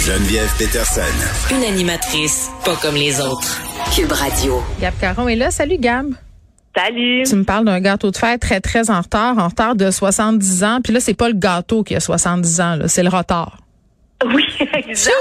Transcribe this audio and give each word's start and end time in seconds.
Geneviève 0.00 0.50
Peterson. 0.56 1.02
Une 1.54 1.62
animatrice 1.62 2.48
pas 2.64 2.74
comme 2.76 2.94
les 2.94 3.20
autres. 3.20 3.60
Cube 3.94 4.10
Radio. 4.10 4.62
Gab 4.80 4.94
Caron 4.98 5.28
est 5.28 5.36
là. 5.36 5.50
Salut, 5.50 5.76
Gab. 5.76 6.14
Salut. 6.74 7.24
Tu 7.24 7.36
me 7.36 7.44
parles 7.44 7.66
d'un 7.66 7.80
gâteau 7.80 8.10
de 8.10 8.16
fête 8.16 8.40
très, 8.40 8.62
très 8.62 8.88
en 8.88 9.02
retard, 9.02 9.36
en 9.36 9.48
retard 9.48 9.76
de 9.76 9.90
70 9.90 10.64
ans. 10.64 10.78
Puis 10.82 10.94
là, 10.94 11.00
c'est 11.00 11.12
pas 11.12 11.28
le 11.28 11.34
gâteau 11.34 11.82
qui 11.82 11.94
a 11.94 12.00
70 12.00 12.60
ans, 12.62 12.76
là, 12.76 12.88
c'est 12.88 13.02
le 13.02 13.10
retard. 13.10 13.58
Oui, 14.34 14.44
exact. 14.74 15.14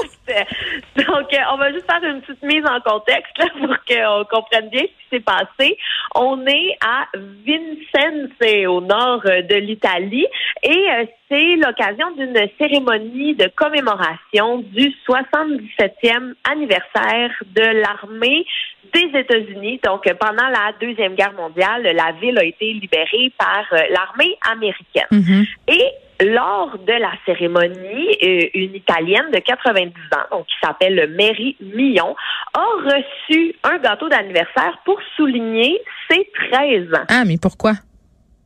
Donc, 0.97 1.33
euh, 1.33 1.37
on 1.53 1.57
va 1.57 1.71
juste 1.71 1.89
faire 1.89 2.03
une 2.03 2.21
petite 2.21 2.43
mise 2.43 2.65
en 2.65 2.81
contexte 2.81 3.37
là, 3.37 3.45
pour 3.57 3.75
qu'on 3.87 4.25
comprenne 4.25 4.69
bien 4.69 4.81
ce 4.81 4.87
qui 4.87 5.09
s'est 5.09 5.19
passé. 5.21 5.77
On 6.15 6.45
est 6.45 6.77
à 6.85 7.05
Vincennes, 7.15 8.29
c'est 8.41 8.65
au 8.67 8.81
nord 8.81 9.21
euh, 9.25 9.41
de 9.43 9.55
l'Italie, 9.55 10.27
et 10.63 10.69
euh, 10.91 11.05
c'est 11.29 11.55
l'occasion 11.55 12.11
d'une 12.17 12.35
cérémonie 12.59 13.35
de 13.35 13.49
commémoration 13.55 14.57
du 14.57 14.93
77e 15.07 16.33
anniversaire 16.51 17.31
de 17.55 17.81
l'armée 17.81 18.45
des 18.93 19.19
États-Unis. 19.19 19.79
Donc, 19.83 20.11
pendant 20.19 20.47
la 20.49 20.73
Deuxième 20.81 21.15
Guerre 21.15 21.33
mondiale, 21.33 21.83
la 21.83 22.11
ville 22.19 22.37
a 22.37 22.43
été 22.43 22.73
libérée 22.73 23.31
par 23.37 23.65
l'armée 23.71 24.37
américaine. 24.51 25.07
Mm-hmm. 25.11 25.47
Et 25.69 25.85
lors 26.21 26.77
de 26.79 26.93
la 26.93 27.11
cérémonie, 27.25 28.09
euh, 28.23 28.49
une 28.53 28.75
Italienne 28.75 29.31
de 29.33 29.39
90 29.39 29.93
ans, 30.15 30.37
donc 30.37 30.45
qui 30.47 30.55
s'appelle 30.61 31.13
Mary 31.17 31.55
Millon, 31.61 32.15
a 32.53 32.65
reçu 32.83 33.55
un 33.63 33.77
gâteau 33.77 34.09
d'anniversaire 34.09 34.79
pour 34.85 34.99
souligner 35.15 35.79
ses 36.09 36.29
13 36.51 36.93
ans. 36.93 37.05
Ah, 37.07 37.23
mais 37.25 37.37
pourquoi? 37.41 37.73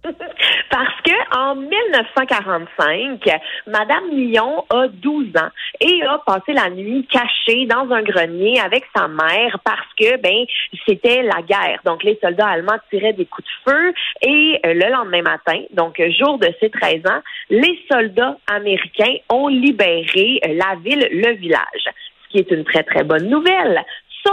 Parce 0.70 1.02
que 1.06 1.38
en 1.38 1.56
1945, 1.56 3.30
Madame 3.68 4.10
Millon 4.10 4.66
a 4.70 4.88
12 4.88 5.28
ans 5.38 5.50
et 5.80 6.04
a 6.04 6.20
passé 6.26 6.54
la 6.54 6.70
nuit 6.70 7.08
cachée 7.10 7.66
dans 7.66 7.90
un 7.92 8.02
grenier 8.02 8.60
avec 8.60 8.84
sa 8.96 9.08
mère 9.08 9.60
parce 9.64 9.88
que 9.98 10.18
ben 10.18 10.46
c'était 10.88 11.24
la 11.24 11.42
guerre. 11.42 11.80
Donc 11.86 12.04
les 12.04 12.20
soldats 12.22 12.48
allemands 12.48 12.80
tiraient 12.90 13.14
des 13.14 13.26
coups 13.26 13.48
de 13.48 13.72
feu 13.72 13.94
et 14.22 14.60
euh, 14.66 14.74
le 14.74 14.92
lendemain 14.92 15.22
matin, 15.22 15.62
donc 15.72 16.02
jour 16.20 16.38
de 16.38 16.50
ses 16.60 16.70
13 16.70 17.02
ans, 17.08 17.22
les 17.50 17.80
soldats 17.92 18.38
américains 18.48 19.16
ont 19.30 19.48
libéré 19.48 20.40
euh, 20.46 20.54
la 20.54 20.76
ville, 20.84 21.08
le 21.12 21.34
village, 21.36 21.86
ce 21.86 22.30
qui 22.30 22.40
est 22.40 22.52
une 22.52 22.66
très 22.66 22.84
très 22.84 23.04
bonne 23.04 23.30
nouvelle. 23.30 23.84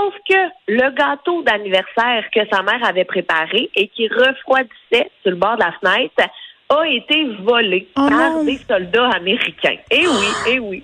Sauf 0.00 0.14
que 0.28 0.34
le 0.68 0.90
gâteau 0.96 1.42
d'anniversaire 1.42 2.24
que 2.34 2.40
sa 2.50 2.62
mère 2.62 2.82
avait 2.88 3.04
préparé 3.04 3.68
et 3.74 3.88
qui 3.88 4.08
refroidissait 4.08 5.10
sur 5.22 5.30
le 5.32 5.36
bord 5.36 5.56
de 5.56 5.60
la 5.64 5.72
fenêtre 5.80 6.30
a 6.70 6.86
été 6.86 7.26
volé 7.42 7.86
Oh 7.96 8.08
par 8.08 8.10
non. 8.10 8.44
des 8.44 8.58
soldats 8.68 9.10
américains. 9.10 9.76
Eh 9.90 10.06
oui, 10.06 10.26
eh 10.48 10.58
oui. 10.58 10.82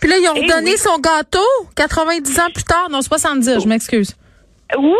Puis 0.00 0.08
là, 0.10 0.16
ils 0.20 0.28
ont 0.28 0.34
Eh 0.36 0.42
redonné 0.42 0.72
oui. 0.72 0.78
son 0.78 0.98
gâteau 0.98 1.38
90 1.76 2.38
ans 2.40 2.50
plus 2.54 2.64
tard. 2.64 2.88
Non, 2.90 3.02
70, 3.02 3.60
je 3.62 3.68
m'excuse. 3.68 4.14
Oui, 4.78 4.92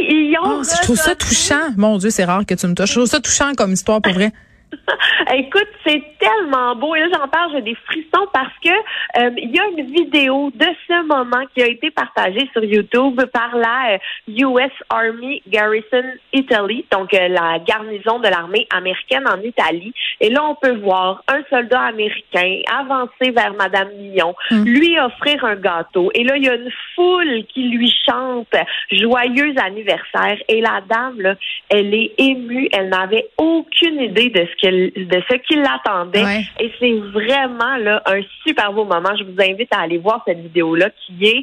ils 0.00 0.34
ont. 0.42 0.60
Oh, 0.60 0.62
je 0.64 0.82
trouve 0.82 0.96
ça 0.96 1.14
touchant. 1.14 1.70
Mon 1.76 1.98
Dieu, 1.98 2.10
c'est 2.10 2.24
rare 2.24 2.46
que 2.46 2.54
tu 2.54 2.66
me 2.66 2.74
touches. 2.74 2.88
Je 2.90 2.94
trouve 2.94 3.06
ça 3.06 3.20
touchant 3.20 3.52
comme 3.56 3.72
histoire 3.72 4.00
pour 4.00 4.12
vrai. 4.12 4.32
Écoute, 5.34 5.68
c'est 5.86 6.02
tellement 6.18 6.74
beau. 6.76 6.94
Et 6.94 7.00
là, 7.00 7.08
j'en 7.12 7.28
parle, 7.28 7.52
j'ai 7.52 7.62
des 7.62 7.74
frissons 7.86 8.26
parce 8.32 8.52
que 8.64 8.70
euh, 8.70 9.30
il 9.36 9.54
y 9.54 9.58
a 9.58 9.66
une 9.66 9.92
vidéo 9.92 10.50
de 10.54 10.66
ce 10.88 11.06
moment 11.06 11.44
qui 11.54 11.62
a 11.62 11.66
été 11.66 11.90
partagée 11.90 12.48
sur 12.52 12.64
YouTube 12.64 13.20
par 13.32 13.56
la 13.56 13.94
euh, 13.94 13.98
US 14.28 14.72
Army 14.88 15.42
Garrison 15.48 16.04
Italy, 16.32 16.84
donc 16.90 17.12
euh, 17.14 17.28
la 17.28 17.58
garnison 17.60 18.18
de 18.18 18.28
l'armée 18.28 18.66
américaine 18.74 19.26
en 19.28 19.40
Italie. 19.40 19.92
Et 20.20 20.30
là, 20.30 20.44
on 20.44 20.54
peut 20.54 20.76
voir 20.76 21.22
un 21.28 21.42
soldat 21.48 21.80
américain 21.80 22.60
avancer 22.72 23.30
vers 23.30 23.54
Madame 23.54 23.88
Millon, 23.96 24.34
Mm. 24.50 24.64
lui 24.64 24.98
offrir 24.98 25.44
un 25.44 25.56
gâteau. 25.56 26.10
Et 26.14 26.24
là, 26.24 26.36
il 26.36 26.44
y 26.44 26.48
a 26.48 26.54
une 26.54 26.72
foule 26.94 27.44
qui 27.52 27.68
lui 27.68 27.92
chante 28.08 28.48
joyeux 28.90 29.54
anniversaire. 29.62 30.38
Et 30.48 30.60
la 30.60 30.80
dame, 30.88 31.20
là, 31.20 31.34
elle 31.68 31.94
est 31.94 32.12
émue. 32.18 32.68
Elle 32.72 32.88
n'avait 32.88 33.28
aucune 33.38 34.00
idée 34.00 34.30
de 34.30 34.46
ce 34.46 34.59
de 34.62 35.22
ce 35.30 35.36
qui 35.46 35.56
l'attendait. 35.56 36.24
Ouais. 36.24 36.44
Et 36.58 36.72
c'est 36.78 36.92
vraiment 37.12 37.76
là 37.78 38.02
un 38.06 38.20
super 38.46 38.72
beau 38.72 38.84
moment. 38.84 39.10
Je 39.18 39.24
vous 39.24 39.40
invite 39.40 39.72
à 39.72 39.80
aller 39.80 39.98
voir 39.98 40.22
cette 40.26 40.40
vidéo-là 40.40 40.90
qui 40.90 41.24
est, 41.26 41.42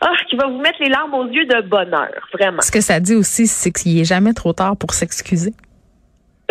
ah, 0.00 0.12
qui 0.28 0.36
va 0.36 0.46
vous 0.46 0.58
mettre 0.58 0.78
les 0.80 0.88
larmes 0.88 1.14
aux 1.14 1.26
yeux 1.26 1.46
de 1.46 1.60
bonheur, 1.62 2.28
vraiment. 2.32 2.60
Ce 2.60 2.70
que 2.70 2.80
ça 2.80 3.00
dit 3.00 3.14
aussi, 3.14 3.46
c'est 3.46 3.72
qu'il 3.72 3.98
est 3.98 4.04
jamais 4.04 4.32
trop 4.32 4.52
tard 4.52 4.76
pour 4.76 4.92
s'excuser. 4.92 5.52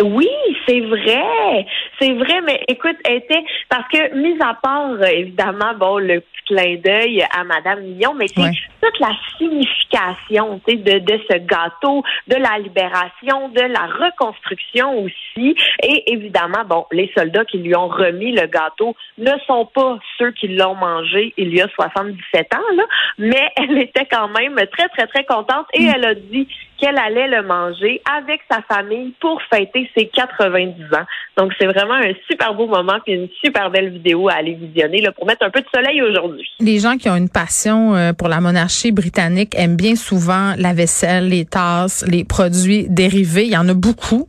Oui, 0.02 0.28
c'est 0.68 0.80
vrai. 0.80 1.66
C'est 2.00 2.12
vrai, 2.12 2.40
mais 2.44 2.60
écoute, 2.68 2.96
elle 3.04 3.16
était 3.16 3.42
parce 3.68 3.88
que 3.88 4.14
mis 4.14 4.36
à 4.40 4.54
part 4.62 4.90
euh, 4.90 5.04
évidemment 5.06 5.74
bon 5.78 5.98
le 5.98 6.20
petit 6.20 6.42
clin 6.46 6.76
d'œil 6.76 7.22
à 7.36 7.42
Madame 7.44 7.80
Millon, 7.80 8.14
mais 8.14 8.26
Ouais. 8.36 8.50
toute 8.82 9.00
la 9.00 9.12
signification 9.38 10.60
tu 10.66 10.72
sais, 10.72 10.76
de, 10.76 10.98
de 10.98 11.20
ce 11.30 11.38
gâteau, 11.38 12.02
de 12.28 12.36
la 12.36 12.58
libération, 12.58 13.48
de 13.48 13.60
la 13.62 13.86
reconstruction 13.86 15.02
aussi. 15.04 15.56
Et 15.82 16.12
évidemment, 16.12 16.64
bon, 16.66 16.86
les 16.92 17.10
soldats 17.16 17.44
qui 17.44 17.58
lui 17.58 17.74
ont 17.74 17.88
remis 17.88 18.32
le 18.32 18.46
gâteau 18.46 18.94
ne 19.16 19.32
sont 19.46 19.66
pas 19.66 19.98
ceux 20.18 20.30
qui 20.32 20.48
l'ont 20.48 20.74
mangé 20.74 21.32
il 21.36 21.54
y 21.54 21.60
a 21.60 21.68
77 21.74 22.54
ans, 22.54 22.58
là, 22.76 22.84
mais 23.18 23.48
elle 23.56 23.78
était 23.78 24.06
quand 24.06 24.28
même 24.28 24.56
très, 24.72 24.88
très, 24.88 25.06
très 25.06 25.24
contente 25.24 25.66
et 25.72 25.84
elle 25.84 26.04
a 26.04 26.14
dit 26.14 26.46
qu'elle 26.78 26.98
allait 26.98 27.28
le 27.28 27.42
manger 27.42 28.00
avec 28.16 28.40
sa 28.50 28.62
famille 28.62 29.12
pour 29.20 29.40
fêter 29.50 29.90
ses 29.96 30.06
90 30.08 30.84
ans. 30.94 31.04
Donc, 31.36 31.52
c'est 31.58 31.66
vraiment 31.66 31.94
un 31.94 32.12
super 32.28 32.54
beau 32.54 32.66
moment 32.66 32.98
puis 33.04 33.14
une 33.14 33.28
super 33.42 33.70
belle 33.70 33.90
vidéo 33.90 34.28
à 34.28 34.34
aller 34.34 34.54
visionner 34.54 35.00
là, 35.00 35.12
pour 35.12 35.26
mettre 35.26 35.44
un 35.44 35.50
peu 35.50 35.60
de 35.60 35.66
soleil 35.74 36.02
aujourd'hui. 36.02 36.48
Les 36.60 36.78
gens 36.78 36.96
qui 36.96 37.08
ont 37.08 37.16
une 37.16 37.28
passion 37.28 37.94
euh, 37.94 38.12
pour 38.12 38.28
la 38.28 38.40
monarchie 38.40 38.92
britannique 38.92 39.54
aiment 39.56 39.76
bien 39.76 39.96
souvent 39.96 40.54
la 40.56 40.72
vaisselle, 40.72 41.28
les 41.28 41.44
tasses, 41.44 42.04
les 42.08 42.24
produits 42.24 42.86
dérivés. 42.88 43.44
Il 43.44 43.52
y 43.52 43.56
en 43.56 43.68
a 43.68 43.74
beaucoup 43.74 44.26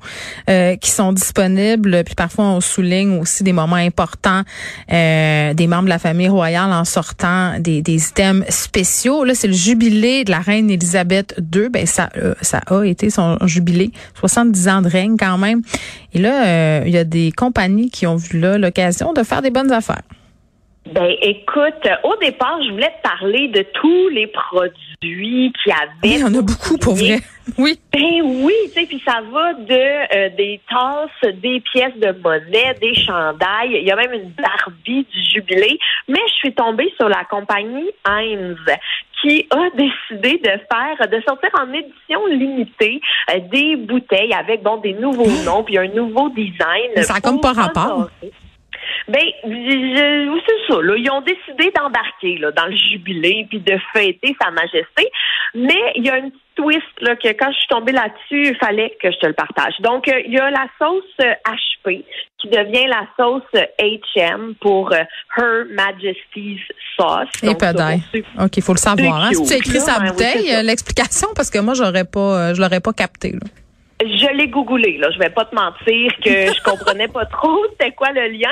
euh, 0.50 0.76
qui 0.76 0.90
sont 0.92 1.14
disponibles. 1.14 2.04
Puis 2.04 2.16
parfois, 2.16 2.46
on 2.46 2.62
souligne 2.62 3.20
aussi 3.20 3.44
des 3.44 3.54
moments 3.54 3.76
importants 3.76 4.44
euh, 4.92 5.54
des 5.54 5.68
membres 5.68 5.86
de 5.86 5.90
la 5.90 6.00
famille 6.00 6.30
royale 6.30 6.72
en 6.72 6.86
sortant 6.86 7.60
des, 7.60 7.82
des 7.82 8.10
items 8.10 8.46
spéciaux. 8.50 9.24
Là, 9.24 9.36
c'est 9.36 9.48
le 9.48 9.54
jubilé 9.54 10.24
de 10.24 10.32
la 10.32 10.40
reine 10.40 10.70
Élisabeth 10.70 11.36
II. 11.54 11.70
Ben 11.70 11.86
ça, 11.86 12.10
euh, 12.18 12.34
ça 12.42 12.62
a 12.68 12.84
été 12.84 13.10
son 13.10 13.38
jubilé, 13.46 13.92
70 14.20 14.68
ans 14.68 14.82
de 14.82 14.90
règne 14.90 15.16
quand 15.18 15.38
même. 15.38 15.62
Et 16.14 16.20
là, 16.20 16.46
euh, 16.46 16.84
il 16.86 16.92
y 16.92 16.98
a 16.98 17.04
des 17.04 17.32
compagnies 17.32 17.90
qui 17.90 18.08
ont 18.08 18.16
vu 18.16 18.40
là 18.40 18.58
l'occasion 18.58 19.14
de 19.14 19.24
faire 19.24 19.42
des 19.42 19.52
bonnes 19.52 19.72
affaires. 19.72 20.02
Ben, 20.92 21.16
écoute, 21.22 21.88
au 22.04 22.16
départ, 22.18 22.60
je 22.64 22.72
voulais 22.72 22.92
te 23.02 23.08
parler 23.08 23.48
de 23.50 23.64
tous 23.74 24.10
les 24.10 24.28
produits 24.28 25.54
qui 25.64 25.72
avaient. 25.72 25.90
Oui, 26.04 26.14
il 26.16 26.20
y 26.20 26.24
en 26.24 26.34
a 26.34 26.42
beaucoup 26.42 26.78
pour 26.78 26.96
vrai. 26.96 27.20
Oui. 27.58 27.80
Ben 27.92 28.22
oui, 28.22 28.54
tu 28.68 28.80
sais, 28.80 28.86
puis 28.86 29.02
ça 29.04 29.22
va 29.32 29.54
de 29.54 29.74
euh, 29.74 30.30
des 30.38 30.62
tasses, 30.70 31.34
des 31.42 31.60
pièces 31.62 31.98
de 31.98 32.12
monnaie, 32.22 32.76
des 32.80 32.94
chandails. 32.94 33.72
Il 33.72 33.88
y 33.88 33.92
a 33.92 33.96
même 33.96 34.14
une 34.14 34.30
Barbie 34.30 35.08
du 35.12 35.24
jubilé. 35.34 35.80
Mais 36.08 36.20
je 36.28 36.34
suis 36.36 36.54
tombée 36.54 36.94
sur 36.98 37.10
la 37.10 37.24
compagnie 37.26 37.90
Heinz 38.06 38.58
qui 39.22 39.48
a 39.50 39.70
décidé 39.76 40.38
de 40.38 40.50
faire, 40.50 41.08
de 41.10 41.22
sortir 41.28 41.50
en 41.60 41.74
édition 41.74 42.26
limitée 42.28 43.02
euh, 43.32 43.40
des 43.52 43.76
bouteilles 43.78 44.34
avec 44.34 44.62
bon 44.62 44.78
des 44.78 44.94
nouveaux 44.94 45.32
noms 45.44 45.64
puis 45.64 45.78
un 45.78 45.88
nouveau 45.88 46.30
design. 46.30 46.92
Mais 46.96 47.04
ça 47.04 47.16
a 47.16 47.22
comme 47.22 47.42
pas 47.42 47.54
rapport. 47.54 48.10
Ben, 49.10 49.26
c'est 49.44 50.74
ça. 50.74 50.82
Là, 50.82 50.96
ils 50.96 51.10
ont 51.12 51.22
décidé 51.22 51.72
d'embarquer 51.76 52.38
là 52.38 52.52
dans 52.52 52.68
le 52.68 52.76
jubilé 52.78 53.48
puis 53.50 53.60
de 53.60 53.78
fêter 53.94 54.36
Sa 54.42 54.52
Majesté. 54.52 55.12
Mais 55.56 55.94
il 55.96 56.06
y 56.06 56.10
a 56.10 56.18
une 56.18 56.32
petite 56.32 56.44
twist 56.56 57.02
là 57.02 57.16
que 57.16 57.28
quand 57.30 57.52
je 57.52 57.58
suis 57.58 57.68
tombée 57.70 57.92
là-dessus, 57.92 58.50
il 58.50 58.58
fallait 58.58 58.96
que 59.02 59.12
je 59.12 59.18
te 59.18 59.26
le 59.26 59.34
partage. 59.34 59.74
Donc, 59.80 60.08
euh, 60.08 60.22
il 60.26 60.34
y 60.34 60.40
a 60.40 60.52
la 60.52 60.68
sauce 60.80 61.04
euh, 61.22 61.34
HP 61.46 62.06
qui 62.40 62.48
devient 62.48 62.88
la 62.88 63.06
sauce 63.18 63.44
euh, 63.56 63.66
HM 64.16 64.56
pour 64.62 64.92
euh, 64.94 65.04
Her 65.38 65.66
Majesty's 65.72 66.62
Sauce. 66.98 67.28
Et 67.44 67.48
Donc, 67.48 67.62
ça, 67.62 67.72
OK, 68.44 68.58
il 68.58 68.64
faut 68.64 68.74
le 68.74 68.78
savoir. 68.78 69.24
Hein? 69.24 69.30
Si 69.34 69.44
tu 69.44 69.54
as 69.54 69.58
écrit 69.58 69.72
cute, 69.72 69.82
sa 69.82 70.00
ouais, 70.00 70.10
bouteille, 70.10 70.42
oui, 70.44 70.56
euh, 70.56 70.62
l'explication, 70.62 71.30
parce 71.36 71.50
que 71.50 71.60
moi, 71.60 71.74
j'aurais 71.74 72.06
pas, 72.06 72.20
euh, 72.50 72.54
je 72.54 72.62
l'aurais 72.62 72.80
pas 72.80 72.94
capté. 72.94 73.32
Là. 73.32 73.40
Je 74.02 74.36
l'ai 74.36 74.48
googlé, 74.48 74.98
là. 74.98 75.10
Je 75.12 75.20
vais 75.20 75.30
pas 75.30 75.46
te 75.46 75.56
mentir 75.56 76.12
que 76.24 76.54
je 76.54 76.64
comprenais 76.64 77.08
pas 77.08 77.26
trop 77.26 77.66
c'était 77.72 77.92
quoi 77.92 78.12
le 78.12 78.28
lien. 78.28 78.52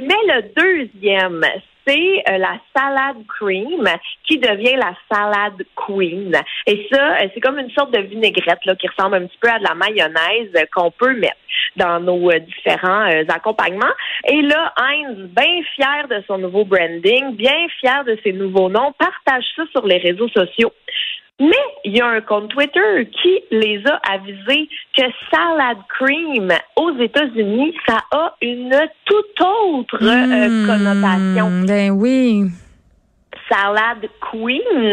Mais 0.00 0.14
le 0.26 0.42
deuxième, 0.54 1.44
c'est 1.86 2.22
euh, 2.28 2.38
la 2.38 2.58
salade 2.74 3.24
cream 3.38 3.86
qui 4.24 4.38
devient 4.38 4.76
la 4.76 4.94
salade 5.10 5.62
queen. 5.76 6.34
Et 6.66 6.88
ça, 6.90 7.16
euh, 7.16 7.28
c'est 7.32 7.40
comme 7.40 7.58
une 7.58 7.70
sorte 7.70 7.92
de 7.92 8.00
vinaigrette 8.00 8.64
là, 8.64 8.74
qui 8.74 8.88
ressemble 8.88 9.16
un 9.16 9.26
petit 9.26 9.38
peu 9.40 9.48
à 9.48 9.58
de 9.58 9.64
la 9.64 9.74
mayonnaise 9.74 10.66
qu'on 10.74 10.90
peut 10.90 11.14
mettre 11.14 11.36
dans 11.76 12.00
nos 12.00 12.30
euh, 12.30 12.38
différents 12.40 13.08
euh, 13.08 13.24
accompagnements. 13.28 13.92
Et 14.28 14.42
là, 14.42 14.72
Heinz, 14.78 15.16
bien 15.30 15.62
fier 15.74 16.08
de 16.08 16.22
son 16.26 16.38
nouveau 16.38 16.64
branding, 16.64 17.36
bien 17.36 17.68
fier 17.80 18.04
de 18.04 18.18
ses 18.24 18.32
nouveaux 18.32 18.68
noms, 18.68 18.92
partage 18.98 19.44
ça 19.54 19.62
sur 19.72 19.86
les 19.86 19.98
réseaux 19.98 20.28
sociaux. 20.28 20.72
Mais 21.38 21.50
il 21.84 21.94
y 21.96 22.00
a 22.00 22.06
un 22.06 22.20
compte 22.22 22.48
Twitter 22.48 23.10
qui 23.22 23.40
les 23.50 23.82
a 23.86 24.00
avisés 24.10 24.68
que 24.96 25.02
salad 25.30 25.76
cream 25.88 26.50
aux 26.76 26.96
États-Unis, 26.98 27.74
ça 27.86 27.98
a 28.10 28.34
une 28.40 28.74
toute 29.04 29.40
autre 29.40 29.98
euh, 30.00 30.48
Hmm, 30.48 30.66
connotation. 30.66 31.50
Ben 31.66 31.90
oui. 31.90 32.44
Salad 33.48 34.08
Queen. 34.30 34.92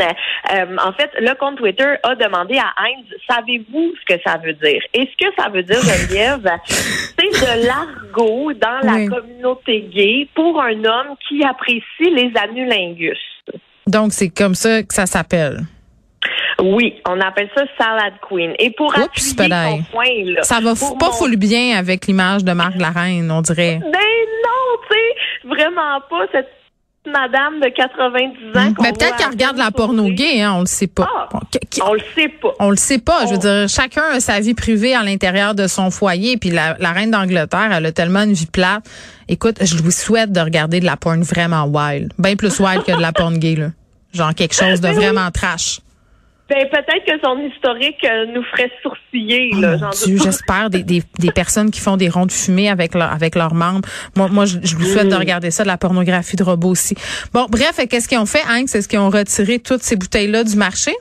Euh, 0.54 0.78
en 0.84 0.92
fait, 0.94 1.10
le 1.20 1.34
compte 1.36 1.58
Twitter 1.58 1.96
a 2.04 2.16
demandé 2.16 2.58
à 2.58 2.74
Heinz, 2.84 3.06
savez-vous 3.28 3.94
ce 4.02 4.14
que 4.14 4.22
ça 4.24 4.38
veut 4.38 4.54
dire? 4.54 4.82
Et 4.94 5.10
ce 5.10 5.26
que 5.26 5.34
ça 5.38 5.50
veut 5.50 5.64
dire, 5.64 5.80
Geneviève, 5.80 6.48
c'est 6.68 7.30
de 7.30 7.68
l'argot 7.68 8.54
dans 8.54 8.80
la 8.84 9.08
communauté 9.08 9.82
gay 9.94 10.28
pour 10.36 10.62
un 10.62 10.84
homme 10.84 11.16
qui 11.28 11.44
apprécie 11.44 12.12
les 12.12 12.32
anulingus. 12.36 13.18
Donc, 13.88 14.12
c'est 14.14 14.30
comme 14.30 14.56
ça 14.56 14.84
que 14.84 14.94
ça 14.94 15.06
s'appelle. 15.06 15.62
Oui, 16.62 16.96
on 17.08 17.20
appelle 17.20 17.50
ça 17.56 17.64
Salad 17.78 18.14
Queen. 18.28 18.54
Et 18.60 18.72
pour 18.72 18.88
Oups, 18.88 19.02
appuyer 19.04 19.50
ton 19.50 19.84
point, 19.92 20.06
là, 20.26 20.44
ça 20.44 20.60
va 20.60 20.74
pas 20.74 21.10
mon... 21.20 21.30
bien 21.36 21.78
avec 21.78 22.08
l'image 22.08 22.44
de 22.44 22.54
Marc 22.54 22.76
Larraine, 22.76 23.30
on 23.32 23.42
dirait. 23.42 23.80
Ben 23.82 23.90
non, 23.90 24.78
tu 24.90 24.96
sais, 24.96 25.48
vraiment 25.48 26.00
pas 26.10 26.26
cette 26.32 26.50
madame 27.06 27.60
de 27.60 27.70
90 27.70 28.58
ans. 28.58 28.70
Hmm. 28.70 28.74
Mais 28.82 28.92
peut-être 28.94 29.18
qu'elle 29.18 29.30
regarde 29.30 29.58
la 29.58 29.72
porno 29.72 30.10
gay, 30.10 30.42
hein, 30.42 30.54
on 30.56 30.62
le 30.62 30.66
sait 30.66 30.88
pas. 30.88 31.08
Ah, 31.14 31.40
on 31.86 31.94
le 31.94 32.02
sait 32.16 32.30
pas. 32.30 32.54
On 32.60 32.70
le 32.70 32.76
sait 32.76 33.00
pas. 33.00 33.26
Je 33.26 33.34
veux 33.34 33.40
dire, 33.40 33.68
chacun 33.68 34.04
a 34.14 34.20
sa 34.20 34.40
vie 34.40 34.54
privée 34.54 34.96
à 34.96 35.04
l'intérieur 35.04 35.56
de 35.56 35.68
son 35.68 35.92
foyer. 35.92 36.38
Puis 36.38 36.50
la, 36.50 36.74
reine 36.94 37.12
d'Angleterre, 37.12 37.72
elle 37.74 37.86
a 37.86 37.92
tellement 37.92 38.22
une 38.22 38.34
vie 38.34 38.46
plate. 38.46 38.84
Écoute, 39.28 39.58
je 39.62 39.82
lui 39.82 39.92
souhaite 39.92 40.32
de 40.32 40.40
regarder 40.40 40.80
de 40.80 40.86
la 40.86 40.98
porn 40.98 41.22
vraiment 41.22 41.66
wild. 41.66 42.14
Bien 42.18 42.36
plus 42.36 42.60
wild 42.60 42.84
que 42.84 42.96
de 42.96 43.02
la 43.02 43.12
porn 43.12 43.38
gay, 43.38 43.56
là. 43.56 43.68
Genre 44.14 44.34
quelque 44.36 44.54
chose 44.54 44.80
de 44.80 44.88
ben 44.88 44.94
vraiment 44.94 45.32
trash. 45.32 45.80
Ben, 46.54 46.70
peut-être 46.70 47.04
que 47.04 47.20
son 47.26 47.40
historique 47.40 48.06
euh, 48.06 48.28
nous 48.28 48.44
ferait 48.44 48.72
sourciller. 48.84 49.50
Oh 49.56 49.60
là, 49.60 49.78
j'espère 49.92 50.70
des, 50.70 50.84
des, 50.84 51.02
des, 51.18 51.32
personnes 51.32 51.72
qui 51.72 51.80
font 51.80 51.98
des 51.98 52.10
ronds 52.10 52.28
de 52.28 52.32
fumée 52.32 52.70
avec, 52.70 52.94
leur, 52.94 53.12
avec 53.12 53.34
leurs 53.34 53.56
membres. 53.56 53.90
Moi, 54.16 54.28
moi 54.28 54.46
je, 54.46 54.60
je 54.62 54.76
vous 54.76 54.86
souhaite 54.86 55.08
de 55.08 55.16
regarder 55.16 55.50
ça, 55.50 55.64
de 55.64 55.68
la 55.68 55.78
pornographie 55.78 56.36
de 56.36 56.44
robots 56.44 56.70
aussi. 56.70 56.94
Bon, 57.34 57.48
bref, 57.50 57.80
qu'est-ce 57.90 58.08
qu'ils 58.08 58.20
ont 58.20 58.28
fait, 58.28 58.44
Hank? 58.48 58.70
C'est 58.70 58.84
ce 58.84 58.88
qu'ils 58.88 59.00
ont 59.00 59.10
retiré 59.10 59.58
toutes 59.58 59.82
ces 59.82 59.96
bouteilles-là 59.96 60.44
du 60.44 60.56
marché? 60.56 60.92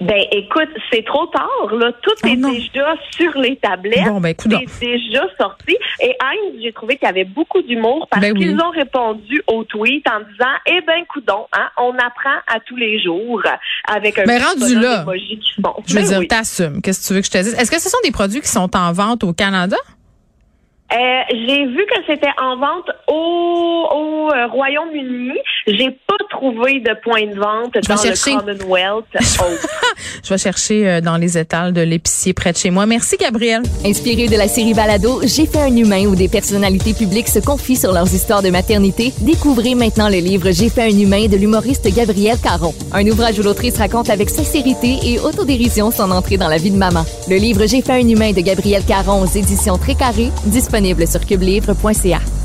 Ben, 0.00 0.22
écoute, 0.32 0.68
c'est 0.92 1.04
trop 1.04 1.26
tard, 1.26 1.72
là. 1.72 1.92
Tout 2.02 2.10
oh 2.24 2.26
est 2.26 2.36
déjà 2.36 2.94
sur 3.10 3.38
les 3.38 3.56
tablettes. 3.56 4.06
Bon, 4.06 4.20
ben, 4.20 4.34
c'est 4.66 4.86
déjà 4.86 5.22
sorti. 5.38 5.76
Et 6.02 6.16
Heinz, 6.20 6.60
j'ai 6.60 6.72
trouvé 6.72 6.96
qu'il 6.96 7.06
y 7.06 7.10
avait 7.10 7.24
beaucoup 7.24 7.62
d'humour 7.62 8.08
parce 8.10 8.20
ben 8.20 8.34
qu'ils 8.34 8.60
ont 8.60 8.70
répondu 8.70 9.40
au 9.46 9.62
tweet 9.62 10.04
en 10.08 10.18
disant, 10.20 10.52
eh 10.66 10.80
ben, 10.84 11.04
coudon, 11.08 11.46
hein, 11.52 11.68
on 11.78 11.92
apprend 11.92 12.36
à 12.48 12.58
tous 12.66 12.76
les 12.76 13.00
jours 13.02 13.40
avec 13.88 14.18
un 14.18 14.24
Mais 14.26 14.38
rendu 14.38 14.74
là, 14.74 15.04
je 15.86 15.94
veux 15.94 16.00
ben 16.00 16.18
dire, 16.20 16.28
t'assumes. 16.28 16.82
Qu'est-ce 16.82 17.02
que 17.02 17.06
tu 17.06 17.14
veux 17.14 17.20
que 17.20 17.26
je 17.26 17.30
te 17.30 17.38
dise? 17.38 17.54
Est-ce 17.54 17.70
que 17.70 17.80
ce 17.80 17.88
sont 17.88 17.98
des 18.02 18.10
produits 18.10 18.40
qui 18.40 18.48
sont 18.48 18.76
en 18.76 18.92
vente 18.92 19.22
au 19.22 19.32
Canada? 19.32 19.76
Euh, 20.92 20.96
j'ai 21.30 21.66
vu 21.66 21.84
que 21.86 21.96
c'était 22.06 22.32
en 22.40 22.56
vente 22.56 22.90
au, 23.08 23.88
au 23.90 24.30
euh, 24.32 24.46
Royaume-Uni. 24.46 25.32
J'ai 25.66 25.90
pas 26.06 26.14
trouvé 26.30 26.80
de 26.80 26.94
point 27.02 27.26
de 27.26 27.34
vente 27.34 27.72
dans 27.88 27.94
le 27.94 28.58
Commonwealth. 28.62 29.06
Je 30.22 30.28
vais 30.28 30.38
chercher 30.38 30.88
euh, 30.88 31.00
dans 31.00 31.16
les 31.16 31.38
étals 31.38 31.72
de 31.72 31.80
l'épicier 31.80 32.34
près 32.34 32.52
de 32.52 32.58
chez 32.58 32.70
moi. 32.70 32.84
Merci, 32.86 33.16
Gabriel. 33.16 33.62
Inspiré 33.84 34.28
de 34.28 34.36
la 34.36 34.46
série 34.46 34.74
Balado, 34.74 35.20
J'ai 35.24 35.46
fait 35.46 35.62
un 35.62 35.74
humain 35.74 36.04
où 36.06 36.14
des 36.14 36.28
personnalités 36.28 36.92
publiques 36.92 37.28
se 37.28 37.38
confient 37.38 37.76
sur 37.76 37.92
leurs 37.92 38.12
histoires 38.14 38.42
de 38.42 38.50
maternité, 38.50 39.12
découvrez 39.20 39.74
maintenant 39.74 40.08
le 40.08 40.18
livre 40.18 40.50
J'ai 40.52 40.68
fait 40.68 40.82
un 40.82 40.98
humain 40.98 41.26
de 41.26 41.36
l'humoriste 41.36 41.92
Gabriel 41.94 42.36
Caron. 42.40 42.74
Un 42.92 43.06
ouvrage 43.06 43.38
où 43.38 43.42
l'autrice 43.42 43.78
raconte 43.78 44.10
avec 44.10 44.28
sincérité 44.28 44.98
et 45.04 45.18
autodérision 45.18 45.90
son 45.90 46.10
entrée 46.10 46.36
dans 46.36 46.48
la 46.48 46.58
vie 46.58 46.70
de 46.70 46.76
maman. 46.76 47.04
Le 47.28 47.36
livre 47.36 47.66
J'ai 47.66 47.80
fait 47.80 47.92
un 47.92 48.08
humain 48.08 48.32
de 48.32 48.40
Gabriel 48.42 48.84
Caron 48.84 49.22
aux 49.22 49.38
éditions 49.38 49.78
Très 49.78 49.94
Carré, 49.94 50.30
disponible 50.74 51.06
sur 51.06 51.24
cubelivre.ca. 51.24 52.43